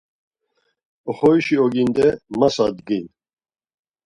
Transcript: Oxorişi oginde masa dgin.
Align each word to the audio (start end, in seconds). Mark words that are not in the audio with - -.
Oxorişi 1.09 1.55
oginde 1.65 2.07
masa 2.39 2.67
dgin. 2.75 3.05